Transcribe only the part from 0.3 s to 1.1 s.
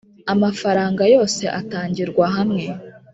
amafaranga